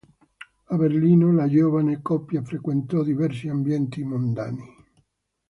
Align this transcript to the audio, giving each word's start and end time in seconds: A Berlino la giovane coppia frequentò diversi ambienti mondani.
A 0.65 0.75
Berlino 0.77 1.31
la 1.31 1.47
giovane 1.47 2.01
coppia 2.01 2.41
frequentò 2.41 3.03
diversi 3.03 3.49
ambienti 3.49 4.01
mondani. 4.03 4.65